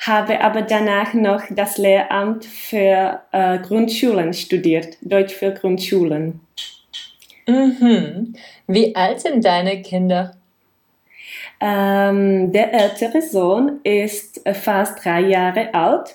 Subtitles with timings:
[0.00, 6.40] habe aber danach noch das Lehramt für äh, Grundschulen studiert, Deutsch für Grundschulen.
[7.46, 8.34] Mhm.
[8.66, 10.37] Wie alt sind deine Kinder?
[11.60, 16.14] Ähm, der ältere Sohn ist fast drei Jahre alt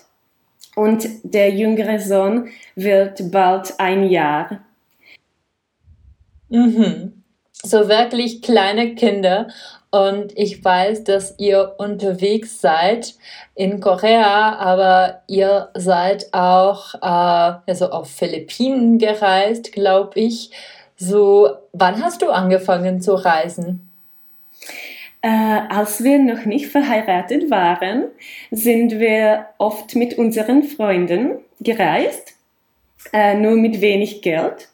[0.74, 4.60] und der jüngere Sohn wird bald ein Jahr.
[6.48, 7.22] Mhm.
[7.62, 9.48] So wirklich kleine Kinder
[9.90, 13.14] und ich weiß, dass ihr unterwegs seid
[13.54, 20.50] in Korea, aber ihr seid auch äh, also auf Philippinen gereist, glaube ich.
[20.96, 23.88] So, wann hast du angefangen zu reisen?
[25.24, 28.08] Äh, als wir noch nicht verheiratet waren,
[28.50, 32.34] sind wir oft mit unseren Freunden gereist,
[33.10, 34.68] äh, nur mit wenig Geld.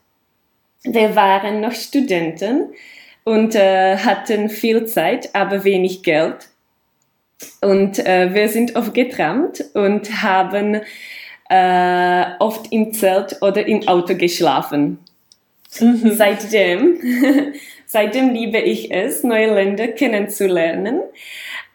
[0.82, 2.70] Wir waren noch Studenten
[3.22, 6.48] und äh, hatten viel Zeit, aber wenig Geld.
[7.60, 10.80] Und äh, wir sind oft getrampt und haben
[11.48, 14.98] äh, oft im Zelt oder im Auto geschlafen.
[15.78, 16.10] Mhm.
[16.12, 16.98] Seitdem,
[17.90, 21.00] seitdem liebe ich es, neue Länder kennenzulernen.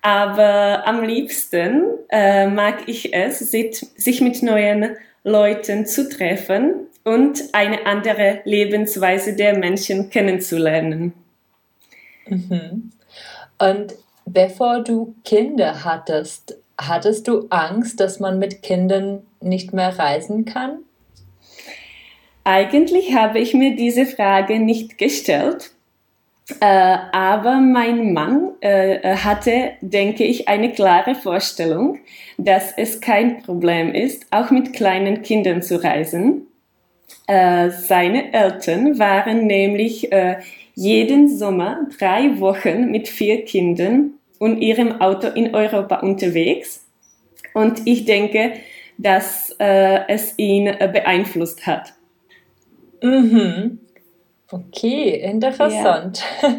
[0.01, 4.95] Aber am liebsten äh, mag ich es, sich mit neuen
[5.25, 11.11] Leuten zu treffen und eine andere Lebensweise der Menschen kennenzulernen.
[12.27, 12.91] Mhm.
[13.59, 13.95] Und
[14.25, 20.77] bevor du Kinder hattest, hattest du Angst, dass man mit Kindern nicht mehr reisen kann?
[22.45, 25.74] Eigentlich habe ich mir diese Frage nicht gestellt,
[26.59, 31.99] äh, aber mein Mann äh, hatte, denke ich, eine klare Vorstellung,
[32.37, 36.47] dass es kein Problem ist, auch mit kleinen Kindern zu reisen.
[37.27, 40.37] Äh, seine Eltern waren nämlich äh,
[40.75, 46.85] jeden Sommer drei Wochen mit vier Kindern und ihrem Auto in Europa unterwegs.
[47.55, 48.53] Und ich denke,
[48.97, 51.93] dass äh, es ihn äh, beeinflusst hat.
[53.01, 53.79] Mhm.
[54.51, 56.23] Okay, interessant.
[56.41, 56.49] Ja.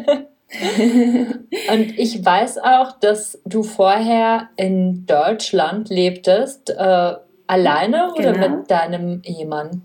[1.73, 7.13] und ich weiß auch, dass du vorher in Deutschland lebtest, äh,
[7.47, 8.57] alleine oder genau.
[8.57, 9.81] mit deinem Ehemann?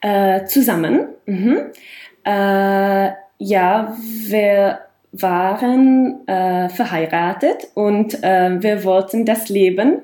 [0.00, 1.08] Äh, zusammen.
[1.26, 1.72] Mhm.
[2.24, 3.96] Äh, ja,
[4.26, 4.80] wir
[5.12, 10.02] waren äh, verheiratet und äh, wir wollten das Leben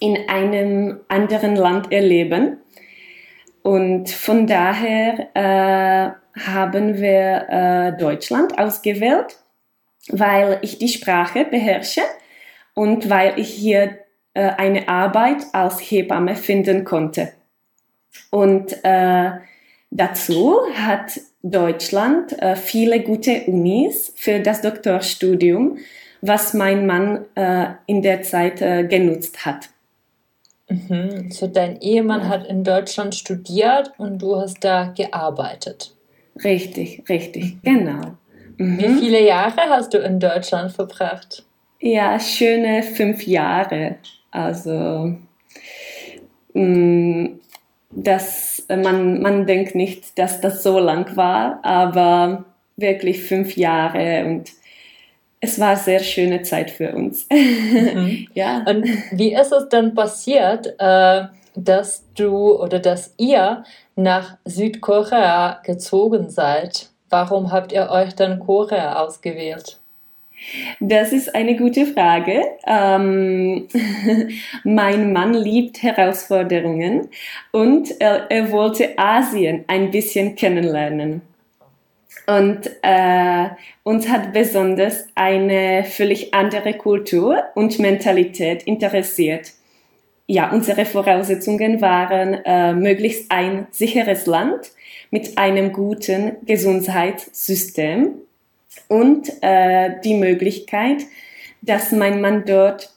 [0.00, 2.58] in einem anderen Land erleben.
[3.62, 9.36] Und von daher äh, haben wir äh, Deutschland ausgewählt,
[10.08, 12.02] weil ich die Sprache beherrsche
[12.74, 13.98] und weil ich hier
[14.34, 17.32] äh, eine Arbeit als Hebamme finden konnte.
[18.30, 18.76] Und
[19.90, 25.78] Dazu hat Deutschland äh, viele gute Unis für das Doktorstudium,
[26.20, 29.70] was mein Mann äh, in der Zeit äh, genutzt hat.
[30.70, 31.30] Mhm.
[31.30, 32.28] So dein Ehemann ja.
[32.28, 35.94] hat in Deutschland studiert und du hast da gearbeitet.
[36.42, 37.60] Richtig, richtig, mhm.
[37.62, 38.00] genau.
[38.56, 38.78] Mhm.
[38.78, 41.44] Wie viele Jahre hast du in Deutschland verbracht?
[41.80, 43.96] Ja, schöne fünf Jahre.
[44.30, 45.16] Also
[46.54, 47.26] mm,
[47.90, 52.44] das, man, man denkt nicht, dass das so lang war, aber
[52.76, 54.52] wirklich fünf Jahre und
[55.40, 57.26] es war eine sehr schöne Zeit für uns.
[57.90, 58.28] Mhm.
[58.34, 58.62] ja.
[58.68, 61.22] Und wie ist es dann passiert, äh,
[61.54, 63.64] dass du oder dass ihr
[63.96, 66.90] nach Südkorea gezogen seid?
[67.08, 69.80] Warum habt ihr euch dann Korea ausgewählt?
[70.78, 72.42] Das ist eine gute Frage.
[72.66, 73.68] Ähm,
[74.64, 77.08] mein Mann liebt Herausforderungen
[77.52, 81.22] und er, er, wollte Asien ein bisschen kennenlernen.
[82.26, 83.48] Und äh,
[83.82, 89.52] uns hat besonders eine völlig andere Kultur und Mentalität interessiert.
[90.26, 94.70] Ja, unsere Voraussetzungen waren äh, möglichst ein sicheres Land
[95.10, 98.14] mit einem guten Gesundheitssystem
[98.88, 101.02] und äh, die Möglichkeit,
[101.62, 102.92] dass mein Mann dort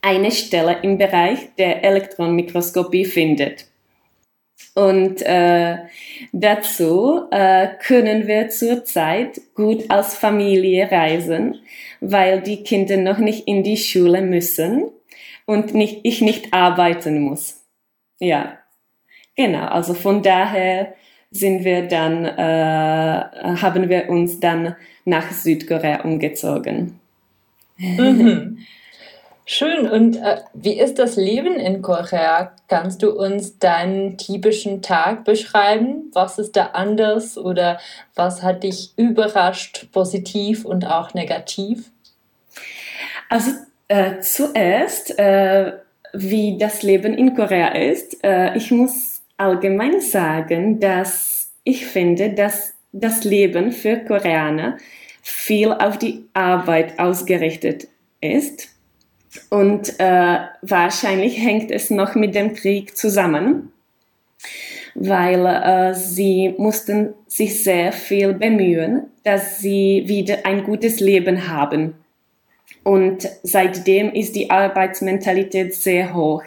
[0.00, 3.66] eine Stelle im Bereich der Elektronenmikroskopie findet.
[4.74, 5.76] Und äh,
[6.32, 11.60] dazu äh, können wir zurzeit gut als Familie reisen,
[12.00, 14.84] weil die Kinder noch nicht in die Schule müssen
[15.46, 17.62] und nicht, ich nicht arbeiten muss.
[18.18, 18.58] Ja,
[19.36, 19.66] genau.
[19.66, 20.94] Also von daher
[21.30, 27.00] sind wir dann, äh, haben wir uns dann nach Südkorea umgezogen.
[27.76, 28.58] Mhm.
[29.44, 29.90] Schön.
[29.90, 32.52] Und äh, wie ist das Leben in Korea?
[32.68, 36.10] Kannst du uns deinen typischen Tag beschreiben?
[36.12, 37.80] Was ist da anders oder
[38.14, 41.90] was hat dich überrascht, positiv und auch negativ?
[43.28, 43.50] Also
[43.88, 45.72] äh, zuerst, äh,
[46.12, 48.22] wie das Leben in Korea ist.
[48.22, 54.76] Äh, ich muss allgemein sagen, dass ich finde, dass das Leben für Koreaner
[55.22, 57.88] viel auf die Arbeit ausgerichtet
[58.20, 58.71] ist.
[59.50, 63.72] Und äh, wahrscheinlich hängt es noch mit dem Krieg zusammen,
[64.94, 71.94] weil äh, sie mussten sich sehr viel bemühen, dass sie wieder ein gutes Leben haben.
[72.84, 76.42] Und seitdem ist die Arbeitsmentalität sehr hoch.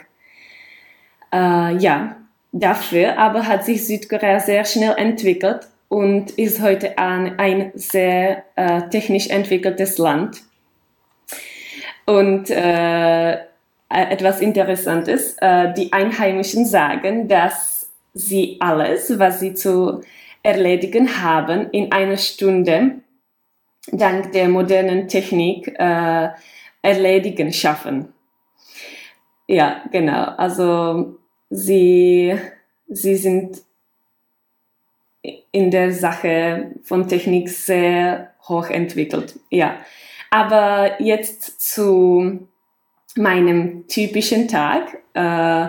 [1.33, 2.17] Äh, ja,
[2.51, 8.89] dafür aber hat sich Südkorea sehr schnell entwickelt und ist heute ein, ein sehr äh,
[8.89, 10.41] technisch entwickeltes Land.
[12.05, 13.33] Und äh,
[13.95, 20.01] äh, etwas Interessantes, äh, die Einheimischen sagen, dass sie alles, was sie zu
[20.43, 23.01] erledigen haben, in einer Stunde
[23.91, 26.29] dank der modernen Technik äh,
[26.81, 28.13] erledigen schaffen.
[29.47, 30.23] Ja, genau.
[30.37, 31.17] Also
[31.49, 32.35] sie,
[32.87, 33.61] sie sind
[35.51, 39.39] in der Sache von Technik sehr hoch entwickelt.
[39.49, 39.77] Ja.
[40.35, 42.45] Aber jetzt zu
[43.15, 44.97] meinem typischen Tag.
[45.13, 45.67] Äh,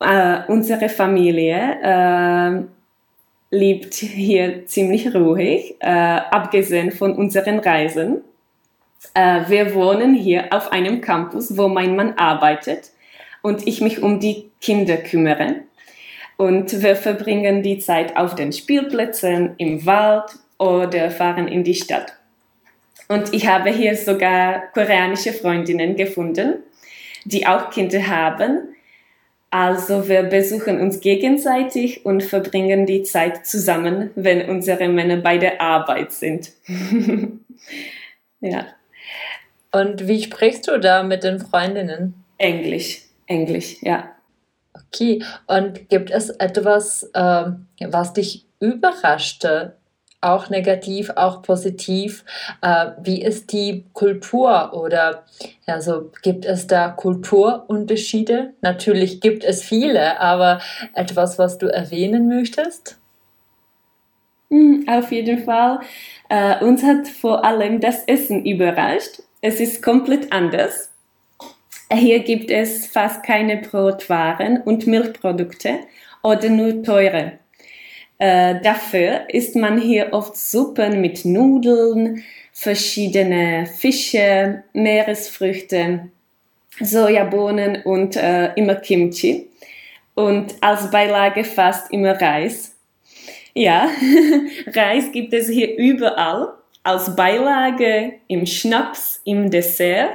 [0.00, 8.20] äh, unsere Familie äh, lebt hier ziemlich ruhig, äh, abgesehen von unseren Reisen.
[9.14, 12.90] Äh, wir wohnen hier auf einem Campus, wo mein Mann arbeitet
[13.40, 15.62] und ich mich um die Kinder kümmere.
[16.36, 22.15] Und wir verbringen die Zeit auf den Spielplätzen, im Wald oder fahren in die Stadt.
[23.08, 26.62] Und ich habe hier sogar koreanische Freundinnen gefunden,
[27.24, 28.74] die auch Kinder haben.
[29.50, 35.60] Also wir besuchen uns gegenseitig und verbringen die Zeit zusammen, wenn unsere Männer bei der
[35.60, 36.52] Arbeit sind.
[38.40, 38.66] ja.
[39.72, 42.14] Und wie sprichst du da mit den Freundinnen?
[42.38, 44.10] Englisch, Englisch, ja.
[44.74, 47.44] Okay, und gibt es etwas, äh,
[47.80, 49.76] was dich überraschte,
[50.20, 52.24] auch negativ, auch positiv?
[52.62, 55.24] Äh, wie ist die Kultur oder
[55.66, 58.54] also gibt es da Kulturunterschiede?
[58.60, 60.60] Natürlich gibt es viele, aber
[60.94, 62.98] etwas, was du erwähnen möchtest?
[64.50, 65.80] Hm, auf jeden Fall.
[66.28, 69.22] Äh, uns hat vor allem das Essen überrascht.
[69.40, 70.90] Es ist komplett anders.
[71.92, 75.80] Hier gibt es fast keine Brotwaren und Milchprodukte
[76.22, 77.38] oder nur teure.
[78.18, 86.08] Äh, dafür isst man hier oft Suppen mit Nudeln, verschiedene Fische, Meeresfrüchte,
[86.80, 89.48] Sojabohnen und äh, immer Kimchi.
[90.14, 92.74] und als Beilage fast immer Reis.
[93.54, 93.88] Ja,
[94.66, 100.10] Reis gibt es hier überall, als Beilage, im Schnaps, im Dessert.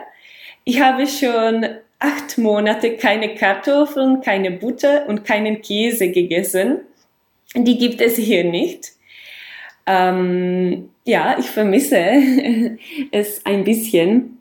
[0.63, 1.65] Ich habe schon
[1.99, 6.81] acht Monate keine Kartoffeln, keine Butter und keinen Käse gegessen.
[7.55, 8.91] Die gibt es hier nicht.
[9.85, 11.97] Ähm, ja, ich vermisse
[13.11, 14.37] es ein bisschen.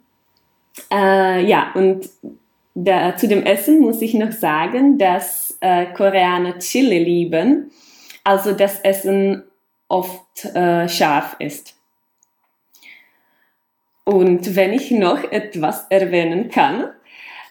[0.93, 2.09] Äh, ja, und
[2.75, 7.71] da, zu dem Essen muss ich noch sagen, dass äh, Koreaner Chili lieben,
[8.23, 9.43] also das Essen
[9.89, 11.75] oft äh, scharf ist.
[14.05, 16.91] Und wenn ich noch etwas erwähnen kann,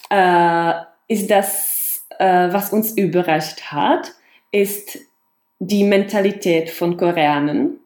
[0.10, 0.74] äh,
[1.08, 4.14] ist das, äh, was uns überrascht hat,
[4.52, 5.00] ist
[5.60, 7.80] die Mentalität von Koreanern.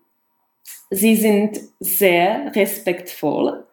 [0.89, 3.65] Sie sind sehr respektvoll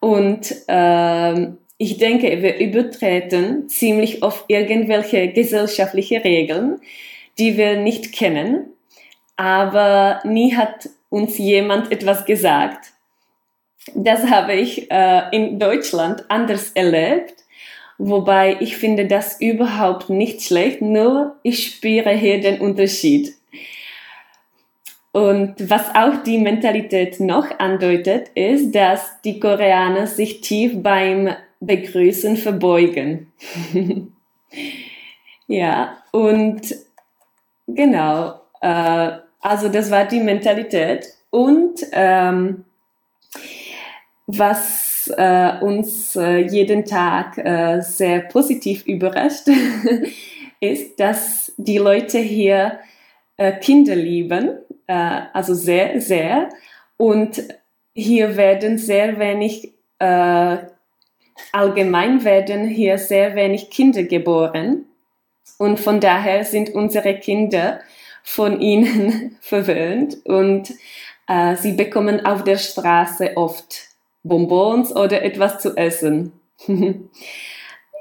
[0.00, 1.48] und äh,
[1.78, 6.80] ich denke, wir übertreten ziemlich oft irgendwelche gesellschaftliche Regeln,
[7.38, 8.70] die wir nicht kennen,
[9.36, 12.92] aber nie hat uns jemand etwas gesagt.
[13.94, 17.44] Das habe ich äh, in Deutschland anders erlebt,
[17.98, 23.34] wobei ich finde das überhaupt nicht schlecht, nur ich spüre hier den Unterschied.
[25.12, 32.36] Und was auch die Mentalität noch andeutet, ist, dass die Koreaner sich tief beim Begrüßen
[32.36, 33.32] verbeugen.
[35.46, 36.60] ja, und
[37.66, 41.06] genau, äh, also das war die Mentalität.
[41.30, 42.64] Und ähm,
[44.26, 49.48] was äh, uns äh, jeden Tag äh, sehr positiv überrascht,
[50.60, 52.78] ist, dass die Leute hier
[53.36, 56.48] äh, Kinder lieben, äh, also sehr, sehr.
[56.96, 57.42] Und
[57.94, 60.56] hier werden sehr wenig äh,
[61.52, 64.86] allgemein werden hier sehr wenig Kinder geboren
[65.58, 67.80] und von daher sind unsere Kinder
[68.22, 70.72] von ihnen verwöhnt und
[71.56, 73.95] sie bekommen auf der Straße oft
[74.26, 76.32] Bonbons oder etwas zu essen.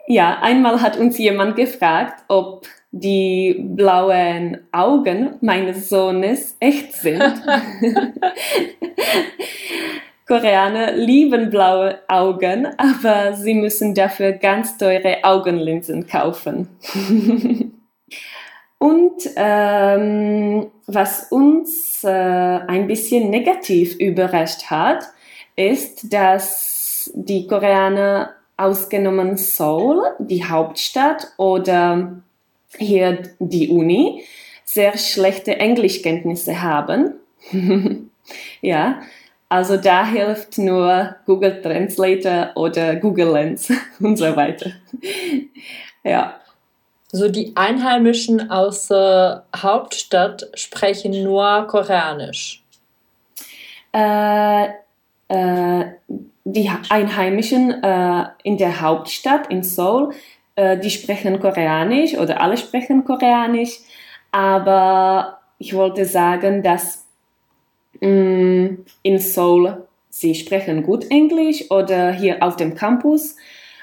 [0.07, 7.21] ja, einmal hat uns jemand gefragt, ob die blauen Augen meines Sohnes echt sind.
[10.27, 16.69] Koreaner lieben blaue Augen, aber sie müssen dafür ganz teure Augenlinsen kaufen.
[18.79, 25.05] Und ähm, was uns äh, ein bisschen negativ überrascht hat,
[25.55, 32.21] ist, dass die Koreaner ausgenommen Seoul, die Hauptstadt oder
[32.77, 34.23] hier die Uni,
[34.63, 37.15] sehr schlechte Englischkenntnisse haben.
[38.61, 39.01] ja,
[39.47, 44.71] also da hilft nur Google Translator oder Google Lens und so weiter.
[46.03, 46.39] ja.
[47.11, 52.61] So die Einheimischen aus der Hauptstadt sprechen nur Koreanisch.
[53.93, 54.69] Äh, äh,
[55.27, 60.13] die Einheimischen äh, in der Hauptstadt in Seoul,
[60.55, 63.79] äh, die sprechen Koreanisch oder alle sprechen Koreanisch,
[64.31, 67.05] aber ich wollte sagen, dass
[68.01, 73.35] Mm, in Seoul, sie sprechen gut Englisch oder hier auf dem Campus,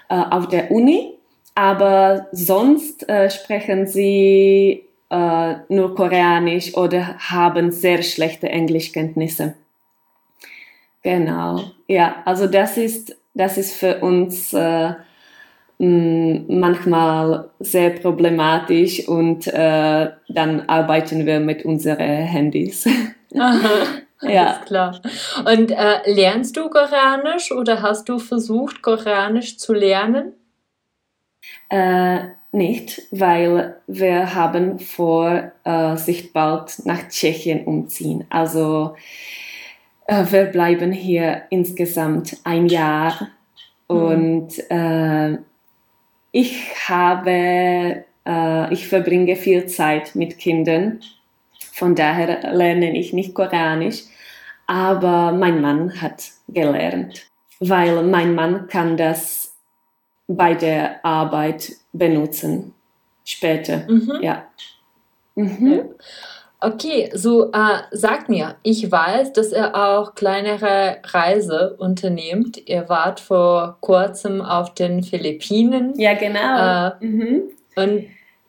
[0.09, 1.15] äh, auf der Uni,
[1.55, 9.55] aber sonst äh, sprechen sie äh, nur Koreanisch oder haben sehr schlechte Englischkenntnisse.
[11.03, 14.93] Genau, ja, also das ist, das ist für uns äh,
[15.79, 22.87] mm, manchmal sehr problematisch und äh, dann arbeiten wir mit unseren Handys.
[24.23, 24.61] ja.
[24.65, 25.01] klar.
[25.45, 30.35] Und äh, lernst du Koreanisch oder hast du versucht, Koreanisch zu lernen?
[31.69, 38.25] Äh, nicht, weil wir haben vor, äh, sich bald nach Tschechien umziehen.
[38.29, 38.95] Also
[40.07, 43.29] wir bleiben hier insgesamt ein Jahr
[43.87, 45.39] und äh,
[46.33, 51.01] ich habe, äh, ich verbringe viel Zeit mit Kindern
[51.73, 54.05] von daher lerne ich nicht Koreanisch,
[54.67, 57.31] aber mein Mann hat gelernt,
[57.61, 59.57] weil mein Mann kann das
[60.29, 62.75] bei der Arbeit benutzen
[63.25, 63.91] später.
[63.91, 64.19] Mhm.
[64.21, 64.47] Ja.
[65.35, 65.95] Mhm.
[66.65, 72.69] Okay, so äh, sag mir, ich weiß, dass ihr auch kleinere Reise unternehmt.
[72.69, 75.99] Ihr wart vor kurzem auf den Philippinen.
[75.99, 76.93] Ja, genau.
[77.01, 77.43] Äh, mhm.
[77.75, 78.05] Und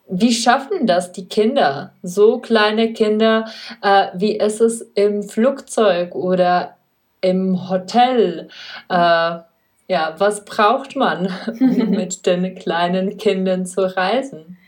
[0.08, 3.46] wie schaffen das die Kinder, so kleine Kinder?
[3.82, 6.78] Äh, wie ist es im Flugzeug oder
[7.22, 8.48] im Hotel?
[8.90, 9.40] Äh,
[9.88, 14.60] ja, was braucht man, um mit den kleinen Kindern zu reisen?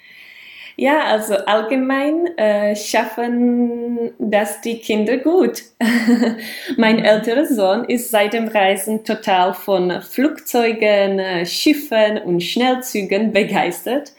[0.77, 5.63] Ja, also allgemein äh, schaffen das die Kinder gut.
[6.77, 14.11] mein älterer Sohn ist seit dem Reisen total von Flugzeugen, äh, Schiffen und Schnellzügen begeistert.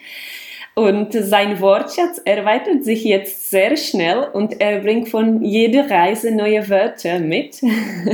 [0.74, 6.68] Und sein Wortschatz erweitert sich jetzt sehr schnell und er bringt von jeder Reise neue
[6.68, 7.62] Wörter mit,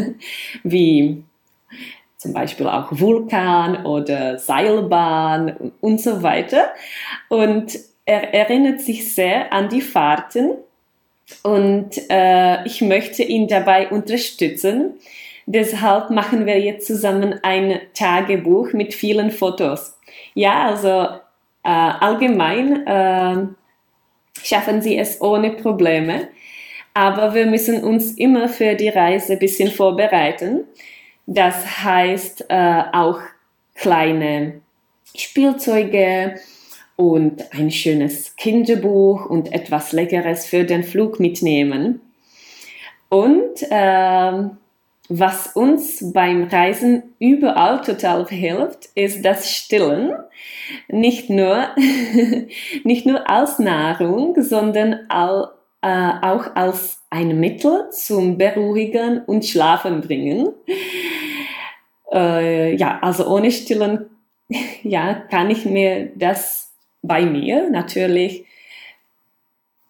[0.63, 1.25] wie
[2.19, 6.69] zum Beispiel auch Vulkan oder Seilbahn und so weiter.
[7.29, 7.77] Und
[8.13, 10.51] er erinnert sich sehr an die Fahrten
[11.43, 14.95] und äh, ich möchte ihn dabei unterstützen.
[15.47, 19.99] Deshalb machen wir jetzt zusammen ein Tagebuch mit vielen Fotos.
[20.35, 20.89] Ja, also
[21.65, 23.47] äh, allgemein äh,
[24.43, 26.29] schaffen sie es ohne Probleme,
[26.93, 30.65] aber wir müssen uns immer für die Reise ein bisschen vorbereiten.
[31.27, 33.21] Das heißt äh, auch
[33.75, 34.61] kleine
[35.17, 36.37] Spielzeuge
[36.97, 42.01] und ein schönes Kinderbuch und etwas Leckeres für den Flug mitnehmen.
[43.09, 44.49] Und äh,
[45.09, 50.15] was uns beim Reisen überall total hilft, ist das Stillen.
[50.89, 51.69] Nicht nur,
[52.85, 55.51] nicht nur als Nahrung, sondern all,
[55.83, 60.49] äh, auch als ein Mittel zum Beruhigen und Schlafen bringen.
[62.11, 64.07] Äh, ja, also ohne Stillen,
[64.83, 66.62] ja, kann ich mir das
[67.03, 68.47] bei mir natürlich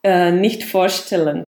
[0.02, 1.44] äh, nicht vorstellen.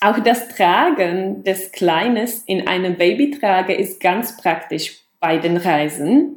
[0.00, 6.36] Auch das Tragen des Kleines in einem Babytrage ist ganz praktisch bei den Reisen.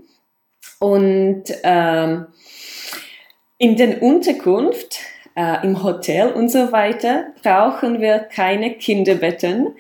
[0.79, 2.27] Und ähm,
[3.58, 5.00] in der Unterkunft,
[5.36, 9.75] äh, im Hotel und so weiter brauchen wir keine Kinderbetten,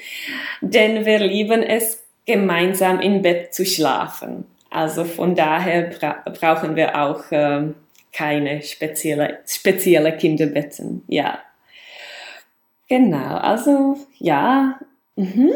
[0.61, 4.45] denn wir lieben es, gemeinsam im Bett zu schlafen.
[4.69, 7.69] Also von daher bra brauchen wir auch äh,
[8.13, 11.03] keine spezielle, spezielle Kinderbetten.
[11.07, 11.39] Ja.
[12.87, 14.79] Genau, also ja.
[15.15, 15.51] Mhm.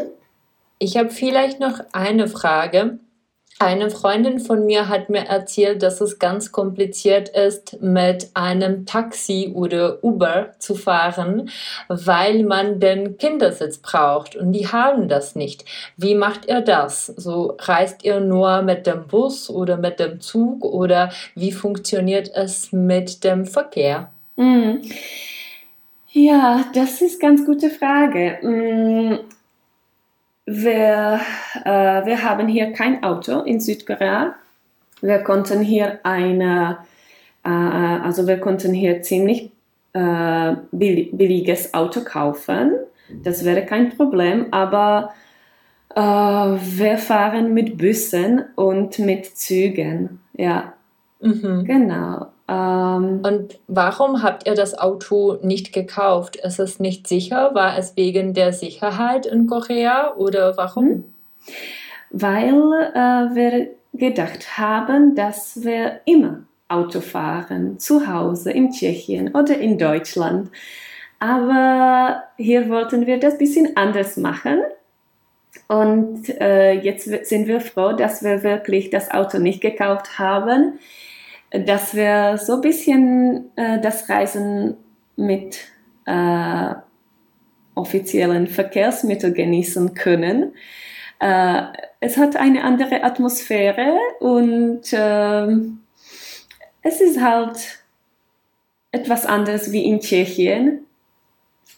[0.78, 2.98] Ich habe vielleicht noch eine Frage.
[3.62, 9.52] Eine Freundin von mir hat mir erzählt, dass es ganz kompliziert ist, mit einem Taxi
[9.54, 11.48] oder Uber zu fahren,
[11.86, 15.64] weil man den Kindersitz braucht und die haben das nicht.
[15.96, 17.06] Wie macht ihr das?
[17.06, 22.72] So reist ihr nur mit dem Bus oder mit dem Zug oder wie funktioniert es
[22.72, 24.10] mit dem Verkehr?
[24.34, 24.82] Mhm.
[26.10, 28.38] Ja, das ist ganz gute Frage.
[28.42, 29.18] Mm,
[30.46, 31.20] wir,
[31.64, 34.34] äh, wir haben hier kein Auto in Südkorea.
[35.00, 36.78] Wir konnten hier eine,
[37.44, 39.50] äh, also wir konnten hier ziemlich
[39.92, 42.72] äh, billiges Auto kaufen.
[43.22, 45.12] Das wäre kein Problem, aber
[45.94, 50.20] äh, wir fahren mit Bussen und mit Zügen.
[50.34, 50.72] Ja,
[51.20, 51.64] mhm.
[51.64, 52.31] genau.
[52.52, 56.36] Ähm, Und warum habt ihr das Auto nicht gekauft?
[56.36, 57.54] Ist es nicht sicher?
[57.54, 60.84] War es wegen der Sicherheit in Korea oder warum?
[60.84, 61.04] Hm.
[62.10, 62.54] Weil
[62.94, 69.78] äh, wir gedacht haben, dass wir immer Auto fahren, zu Hause in Tschechien oder in
[69.78, 70.50] Deutschland.
[71.18, 74.58] Aber hier wollten wir das ein bisschen anders machen.
[75.68, 80.78] Und äh, jetzt sind wir froh, dass wir wirklich das Auto nicht gekauft haben
[81.52, 84.76] dass wir so ein bisschen äh, das Reisen
[85.16, 85.58] mit
[86.06, 86.74] äh,
[87.74, 90.54] offiziellen Verkehrsmitteln genießen können.
[91.20, 91.62] Äh,
[92.00, 95.46] es hat eine andere Atmosphäre und äh,
[96.82, 97.84] es ist halt
[98.90, 100.86] etwas anderes wie in Tschechien.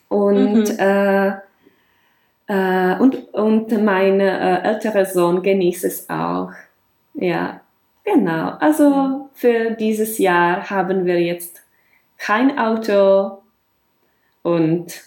[0.08, 0.78] Und, mhm.
[0.78, 1.28] äh,
[2.46, 6.50] äh, und, und mein älterer Sohn genießt es auch.
[7.14, 7.60] Ja,
[8.04, 11.62] Genau, also für dieses Jahr haben wir jetzt
[12.18, 13.42] kein Auto
[14.42, 15.02] und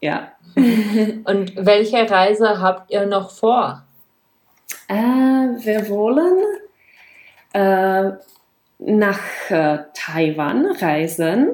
[0.00, 0.32] ja.
[0.56, 3.84] Und welche Reise habt ihr noch vor?
[4.88, 6.42] Äh, wir wollen
[7.52, 8.12] äh,
[8.78, 11.50] nach äh, Taiwan reisen,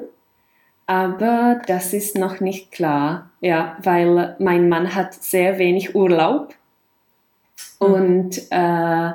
[0.87, 6.53] aber das ist noch nicht klar, ja, weil mein Mann hat sehr wenig Urlaub
[7.79, 7.87] mhm.
[7.93, 9.11] und äh,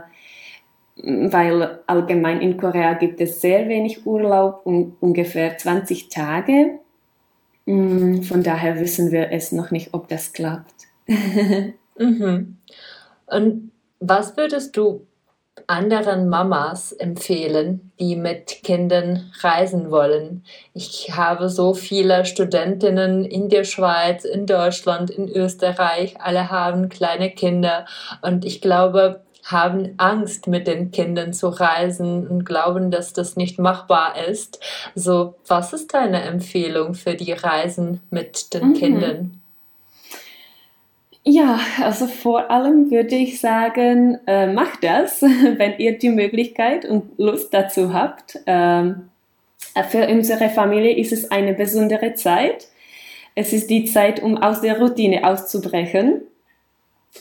[1.02, 6.78] weil allgemein in Korea gibt es sehr wenig Urlaub, um, ungefähr 20 Tage.
[7.66, 10.74] Von daher wissen wir es noch nicht, ob das klappt.
[11.98, 12.56] mhm.
[13.26, 15.06] Und was würdest du
[15.66, 20.42] anderen Mamas empfehlen, die mit Kindern reisen wollen?
[20.74, 27.30] Ich habe so viele Studentinnen in der Schweiz, in Deutschland, in Österreich, alle haben kleine
[27.30, 27.86] Kinder
[28.22, 33.58] und ich glaube, haben Angst, mit den Kindern zu reisen und glauben, dass das nicht
[33.58, 34.60] machbar ist.
[34.94, 38.74] So, was ist deine Empfehlung für die Reisen mit den mhm.
[38.74, 39.40] Kindern?
[41.22, 47.18] Ja, also vor allem würde ich sagen, äh, macht das, wenn ihr die Möglichkeit und
[47.18, 48.38] Lust dazu habt.
[48.46, 49.10] Ähm,
[49.90, 52.68] für unsere Familie ist es eine besondere Zeit.
[53.34, 56.22] Es ist die Zeit, um aus der Routine auszubrechen.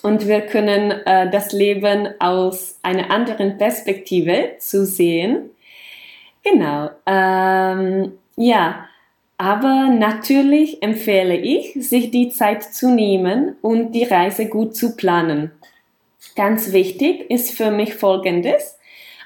[0.02, 5.50] Und wir können äh, das Leben aus einer anderen Perspektive zu sehen.
[6.44, 6.90] Genau.
[7.06, 8.86] Ähm, ja,
[9.38, 15.52] aber natürlich empfehle ich, sich die Zeit zu nehmen und die Reise gut zu planen.
[16.36, 18.78] Ganz wichtig ist für mich Folgendes.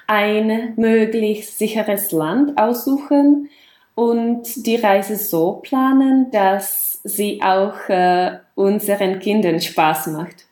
[0.06, 3.48] Ein möglichst sicheres Land aussuchen
[3.94, 10.46] und die Reise so planen, dass sie auch äh, unseren Kindern Spaß macht.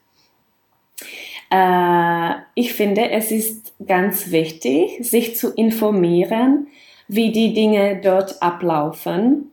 [1.53, 6.69] Äh, ich finde, es ist ganz wichtig, sich zu informieren,
[7.09, 9.51] wie die Dinge dort ablaufen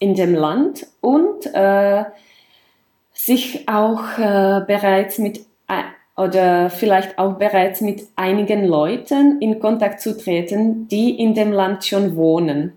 [0.00, 2.04] in dem Land und äh,
[3.12, 5.46] sich auch äh, bereits mit
[6.16, 11.84] oder vielleicht auch bereits mit einigen Leuten in Kontakt zu treten, die in dem Land
[11.84, 12.72] schon wohnen.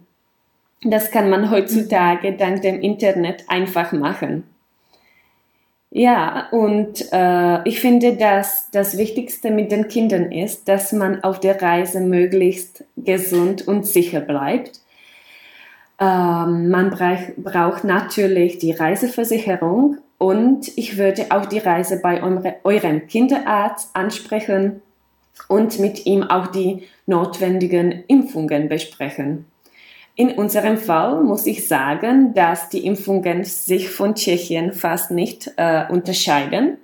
[0.84, 4.44] Das kann man heutzutage dank dem Internet einfach machen.
[5.92, 11.40] Ja, und äh, ich finde, dass das Wichtigste mit den Kindern ist, dass man auf
[11.40, 14.82] der Reise möglichst gesund und sicher bleibt
[16.00, 22.56] ähm, man brauch, braucht natürlich die Reiseversicherung und ich würde auch die Reise bei eure,
[22.64, 24.82] eurem Kinderarzt ansprechen
[25.48, 29.46] und mit ihm auch die notwendigen Impfungen besprechen.
[30.20, 35.86] In unserem Fall muss ich sagen, dass die Impfungen sich von Tschechien fast nicht äh,
[35.88, 36.78] unterscheiden.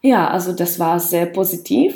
[0.00, 1.94] Ja, also das war sehr positiv.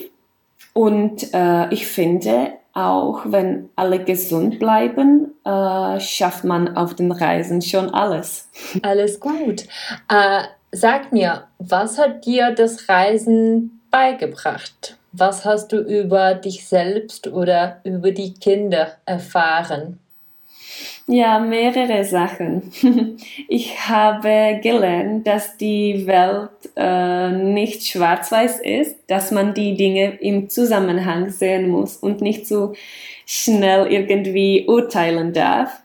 [0.74, 7.62] Und äh, ich finde, auch wenn alle gesund bleiben, äh, schafft man auf den Reisen
[7.62, 8.50] schon alles.
[8.82, 9.62] Alles gut.
[10.10, 14.98] Äh, sag mir, was hat dir das Reisen beigebracht?
[15.12, 19.98] Was hast du über dich selbst oder über die Kinder erfahren?
[21.12, 22.70] Ja, mehrere Sachen.
[23.48, 30.48] Ich habe gelernt, dass die Welt äh, nicht schwarz-weiß ist, dass man die Dinge im
[30.48, 32.74] Zusammenhang sehen muss und nicht so
[33.26, 35.80] schnell irgendwie urteilen darf.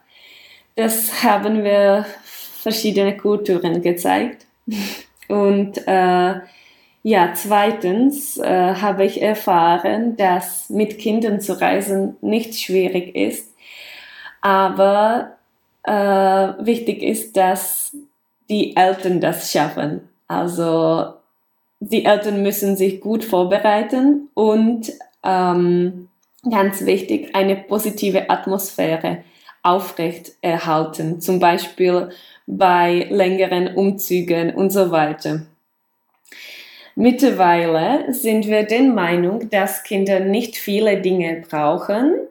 [0.75, 2.05] Das haben wir
[2.61, 4.45] verschiedene Kulturen gezeigt.
[5.27, 6.33] Und äh,
[7.01, 13.54] ja, zweitens äh, habe ich erfahren, dass mit Kindern zu reisen nicht schwierig ist
[14.45, 15.37] aber
[15.81, 17.97] äh, wichtig ist, dass
[18.47, 20.07] die Eltern das schaffen.
[20.27, 21.13] Also
[21.79, 24.91] die Eltern müssen sich gut vorbereiten und
[25.23, 26.09] ähm,
[26.47, 29.23] ganz wichtig, eine positive Atmosphäre
[29.63, 32.09] aufrecht erhalten, zum Beispiel
[32.45, 35.41] bei längeren Umzügen und so weiter.
[36.93, 42.27] Mittlerweile sind wir der Meinung, dass Kinder nicht viele Dinge brauchen,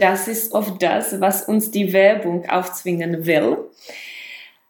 [0.00, 3.58] das ist oft das, was uns die Werbung aufzwingen will.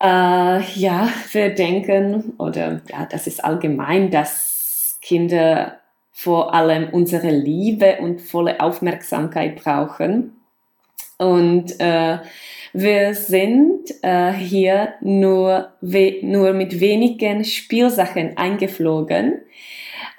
[0.02, 5.78] Äh, ja, wir denken, oder ja, das ist allgemein, dass Kinder
[6.12, 10.32] vor allem unsere Liebe und volle Aufmerksamkeit brauchen.
[11.18, 12.18] Und äh,
[12.72, 19.40] wir sind äh, hier nur, nur mit wenigen Spielsachen eingeflogen.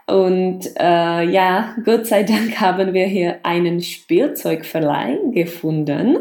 [0.08, 6.20] Und äh, ja, Gott sei Dank haben wir hier einen Spielzeugverleih gefunden,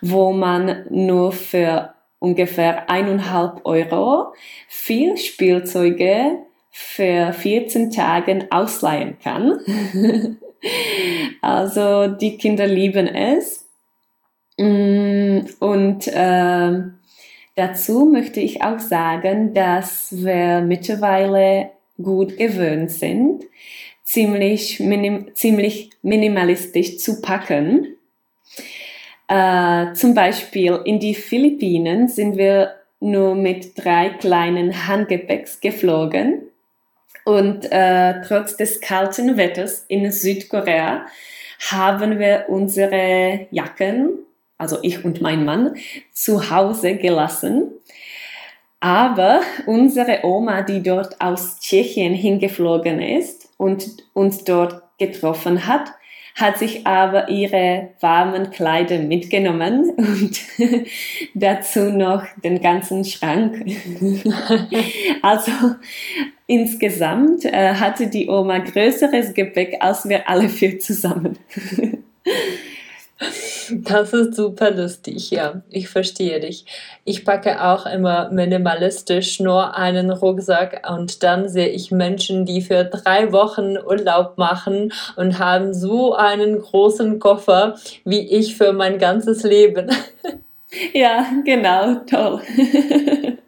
[0.00, 4.32] wo man nur für ungefähr eineinhalb Euro
[4.68, 6.38] vier Spielzeuge
[6.70, 9.60] für 14 Tagen ausleihen kann.
[11.42, 13.68] also die Kinder lieben es.
[14.56, 16.82] Mm, und äh,
[17.56, 21.70] dazu möchte ich auch sagen, dass wir mittlerweile
[22.02, 23.44] gut gewöhnt sind,
[24.02, 27.96] ziemlich, minim, ziemlich minimalistisch zu packen.
[29.28, 36.42] Äh, zum Beispiel in die Philippinen sind wir nur mit drei kleinen Handgepäcks geflogen
[37.24, 41.06] und äh, trotz des kalten Wetters in Südkorea
[41.70, 44.18] haben wir unsere Jacken,
[44.58, 45.76] also ich und mein Mann,
[46.12, 47.70] zu Hause gelassen
[48.84, 55.90] aber unsere Oma, die dort aus Tschechien hingeflogen ist und uns dort getroffen hat,
[56.34, 60.38] hat sich aber ihre warmen Kleider mitgenommen und
[61.34, 63.64] dazu noch den ganzen Schrank.
[65.22, 65.52] also
[66.46, 71.38] insgesamt äh, hatte die Oma größeres Gepäck als wir alle vier zusammen.
[73.70, 75.62] Das ist super lustig, ja.
[75.70, 76.66] Ich verstehe dich.
[77.04, 82.84] Ich packe auch immer minimalistisch nur einen Rucksack und dann sehe ich Menschen, die für
[82.84, 89.42] drei Wochen Urlaub machen und haben so einen großen Koffer wie ich für mein ganzes
[89.42, 89.90] Leben.
[90.92, 92.40] Ja, genau, toll.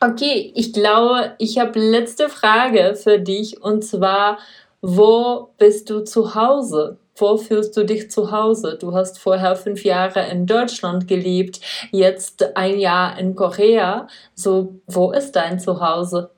[0.00, 4.38] Okay, ich glaube, ich habe letzte Frage für dich und zwar,
[4.82, 6.98] wo bist du zu Hause?
[7.16, 8.76] Wo fühlst du dich zu Hause?
[8.80, 14.08] Du hast vorher fünf Jahre in Deutschland gelebt, jetzt ein Jahr in Korea.
[14.34, 16.30] So, wo ist dein Zuhause?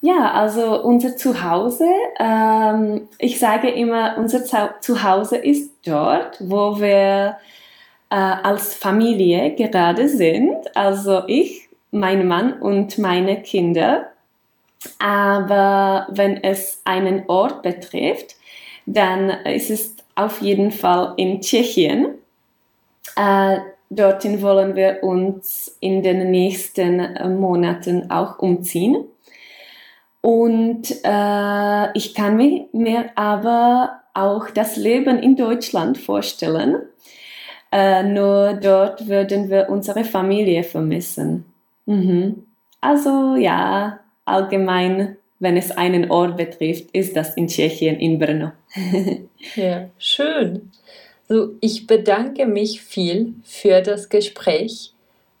[0.00, 1.88] Ja, also unser Zuhause,
[2.20, 4.44] ähm, ich sage immer, unser
[4.80, 7.38] Zuhause ist dort, wo wir
[8.10, 10.76] äh, als Familie gerade sind.
[10.76, 14.08] Also ich, mein Mann und meine Kinder.
[14.98, 18.36] Aber wenn es einen Ort betrifft,
[18.86, 22.14] dann ist es auf jeden Fall in Tschechien.
[23.16, 23.58] Äh,
[23.90, 29.04] dorthin wollen wir uns in den nächsten äh, Monaten auch umziehen.
[30.20, 32.36] Und äh, ich kann
[32.72, 36.76] mir aber auch das Leben in Deutschland vorstellen.
[37.70, 41.44] Äh, nur dort würden wir unsere Familie vermissen.
[41.86, 42.46] Mhm.
[42.80, 48.52] Also ja, allgemein wenn es einen Ort betrifft, ist das in Tschechien, in Brno.
[49.56, 50.70] ja, schön.
[51.28, 54.90] So, ich bedanke mich viel für das Gespräch.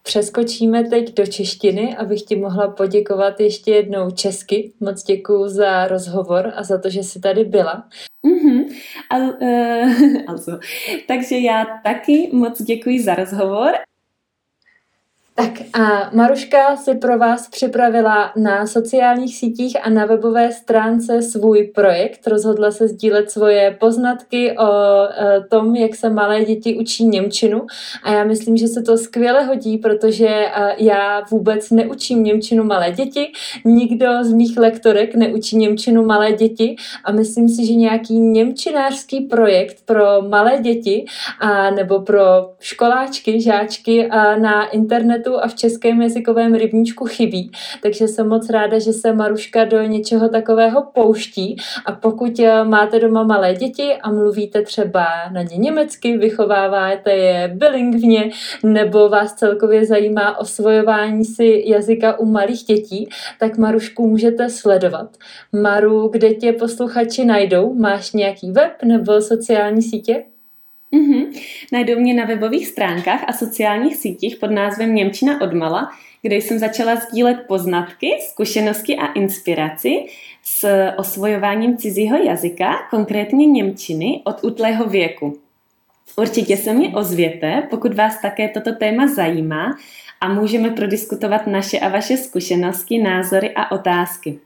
[0.02, 4.72] Přeskočíme teď do češtiny, abych ti mohla poděkovat ještě jednou česky.
[4.80, 7.88] Moc děkuji za rozhovor a za to, že jsi tady byla.
[8.26, 8.64] Mm-hmm.
[9.10, 10.58] Al, uh, also.
[11.08, 13.72] Takže já taky moc děkuji za rozhovor
[15.36, 21.64] tak a Maruška si pro vás připravila na sociálních sítích a na webové stránce svůj
[21.74, 22.26] projekt.
[22.26, 27.66] Rozhodla se sdílet svoje poznatky o e, tom, jak se malé děti učí Němčinu.
[28.02, 32.92] A já myslím, že se to skvěle hodí, protože e, já vůbec neučím Němčinu malé
[32.92, 33.32] děti.
[33.64, 36.76] Nikdo z mých lektorek neučí Němčinu malé děti.
[37.04, 41.04] A myslím si, že nějaký němčinářský projekt pro malé děti
[41.40, 42.22] a nebo pro
[42.60, 47.50] školáčky, žáčky a na internetu internetu a v českém jazykovém rybníčku chybí,
[47.82, 51.56] takže jsem moc ráda, že se Maruška do něčeho takového pouští
[51.86, 57.48] a pokud eh, máte doma malé děti a mluvíte třeba na ně německy, vychováváte je
[57.54, 58.30] bilingvně
[58.62, 63.08] nebo vás celkově zajímá osvojování si jazyka u malých dětí,
[63.40, 65.16] tak Marušku můžete sledovat.
[65.52, 67.74] Maru, kde tě posluchači najdou?
[67.74, 70.33] Máš nějaký web nebo sociální sítě?
[70.94, 71.40] Mm-hmm.
[71.72, 75.90] Najdou mě na webových stránkách a sociálních sítích pod názvem Němčina odmala,
[76.22, 80.06] kde jsem začala sdílet poznatky, zkušenosti a inspiraci
[80.42, 85.38] s osvojováním cizího jazyka, konkrétně Němčiny, od útlého věku.
[86.16, 89.78] Určitě se mě ozvěte, pokud vás také toto téma zajímá
[90.20, 94.38] a můžeme prodiskutovat naše a vaše zkušenosti, názory a otázky.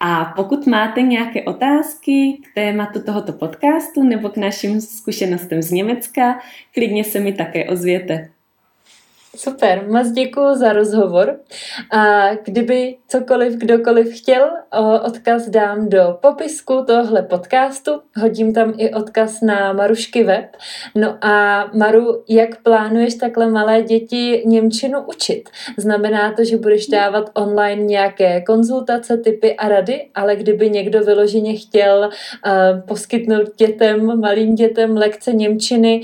[0.00, 6.38] A pokud máte nějaké otázky k tématu tohoto podcastu nebo k našim zkušenostem z Německa,
[6.74, 8.33] klidně se mi také ozvěte.
[9.36, 11.36] Super, moc děkuji za rozhovor.
[11.92, 14.50] A kdyby cokoliv kdokoliv chtěl,
[15.04, 18.00] odkaz dám do popisku tohle podcastu.
[18.16, 20.56] Hodím tam i odkaz na Marušky web.
[20.94, 25.48] No a Maru, jak plánuješ takhle malé děti Němčinu učit?
[25.78, 31.56] Znamená to, že budeš dávat online nějaké konzultace, typy a rady, ale kdyby někdo vyloženě
[31.56, 36.00] chtěl uh, poskytnout dětem, malým dětem lekce Němčiny,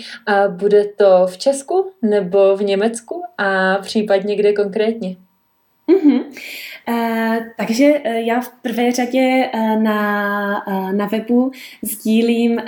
[0.48, 3.19] bude to v Česku nebo v Německu?
[3.38, 5.16] A případně kde konkrétně?
[5.88, 6.20] Mm-hmm.
[6.88, 11.50] Uh, takže uh, já v prvé řadě uh, na, uh, na webu
[11.82, 12.62] sdílím uh,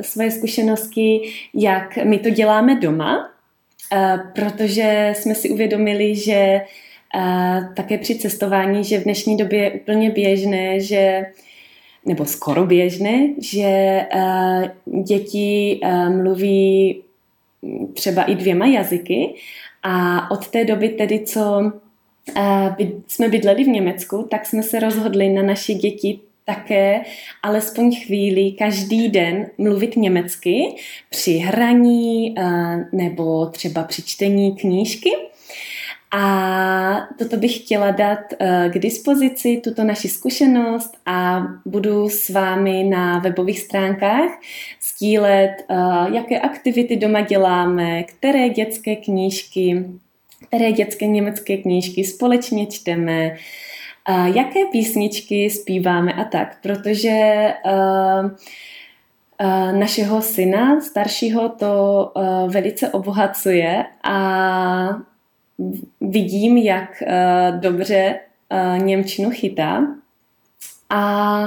[0.00, 1.20] svoje zkušenosti,
[1.54, 6.60] jak my to děláme doma, uh, protože jsme si uvědomili, že
[7.16, 11.22] uh, také při cestování, že v dnešní době je úplně běžné, že
[12.06, 17.02] nebo skoro běžné, že uh, děti uh, mluví
[17.94, 19.34] třeba i dvěma jazyky
[19.82, 21.72] a od té doby tedy, co
[22.36, 22.74] uh,
[23.06, 27.00] jsme bydleli v Německu, tak jsme se rozhodli na naše děti také
[27.42, 30.74] alespoň chvíli každý den mluvit německy
[31.10, 35.10] při hraní uh, nebo třeba při čtení knížky.
[36.12, 38.18] A toto bych chtěla dát
[38.68, 44.30] k dispozici, tuto naši zkušenost a budu s vámi na webových stránkách
[44.82, 45.50] sdílet,
[46.12, 49.84] jaké aktivity doma děláme, které dětské knížky,
[50.46, 53.36] které dětské německé knížky společně čteme,
[54.34, 58.30] jaké písničky zpíváme a tak, protože uh,
[59.78, 62.12] našeho syna staršího to
[62.48, 65.09] velice obohacuje a
[66.00, 68.20] vidím, jak uh, dobře
[68.52, 69.86] uh, Němčinu chytá.
[70.90, 71.40] A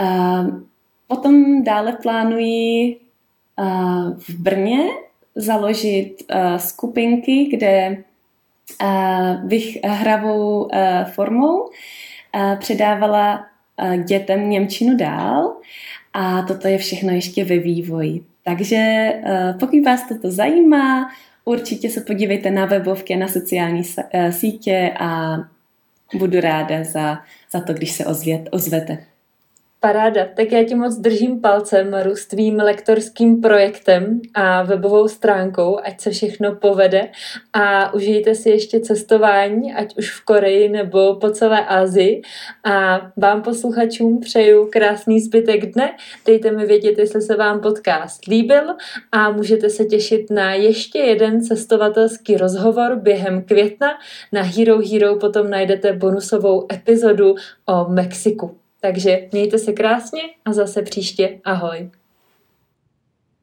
[0.00, 0.60] uh,
[1.06, 3.00] potom dále plánuji
[4.18, 4.78] v Brně
[5.34, 6.16] založit
[6.56, 8.04] skupinky, kde
[9.44, 10.68] bych hravou
[11.12, 11.70] formou
[12.58, 13.46] předávala
[14.04, 15.56] dětem Němčinu dál
[16.12, 18.24] a toto je všechno ještě ve vývoji.
[18.44, 19.12] Takže
[19.60, 21.10] pokud vás toto zajímá,
[21.50, 23.82] určitě se podívejte na webovky, na sociální
[24.30, 25.38] sítě a
[26.14, 27.18] budu ráda za,
[27.52, 28.98] za to, když se ozvět, ozvete.
[29.82, 35.78] Paráda, tak já ti moc držím palcem Maru s tvým lektorským projektem a webovou stránkou,
[35.84, 37.08] ať se všechno povede.
[37.52, 42.22] A užijte si ještě cestování, ať už v Koreji nebo po celé Asii.
[42.64, 48.62] A vám posluchačům přeju krásný zbytek dne, dejte mi vědět, jestli se vám podcast líbil.
[49.12, 53.88] A můžete se těšit na ještě jeden cestovatelský rozhovor během května.
[54.32, 57.34] Na Hero Hero potom najdete bonusovou epizodu
[57.66, 58.59] o Mexiku.
[58.80, 61.40] Takže mějte se krásně a zase příště.
[61.44, 61.90] Ahoj.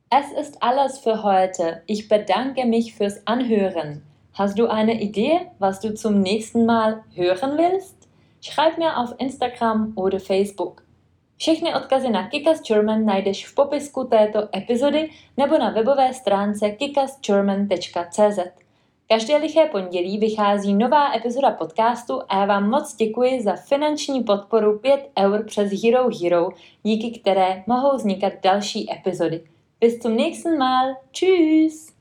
[0.09, 1.81] Es ist alles für heute.
[1.87, 4.01] Ich bedanke mich fürs Anhören.
[4.33, 8.07] Hast du eine Idee, was du zum nächsten Mal hören willst?
[8.41, 10.83] Schreib mir auf Instagram oder Facebook.
[11.37, 18.66] Všechny odkazy na Kikas German najdeš v popisku této epizody nebo na webové stránce kikasgerman.cz.
[19.09, 24.79] Každé liché pondělí vychází nová epizoda podcastu a já vám moc děkuji za finanční podporu
[24.79, 26.49] 5 eur přes Hero Hero,
[26.83, 29.43] díky které mohou vznikat další epizody.
[29.81, 30.95] Bis zum nächsten Mal.
[31.11, 31.96] Tschüss!